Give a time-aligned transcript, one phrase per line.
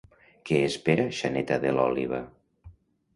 [0.49, 2.23] Què espera Xaneta de l'òliba?